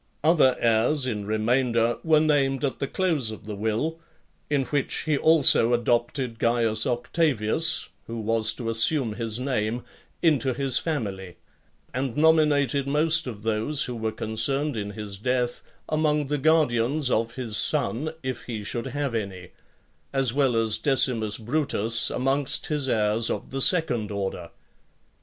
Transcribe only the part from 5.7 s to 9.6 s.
adopted Caius Octavius, who was to assume his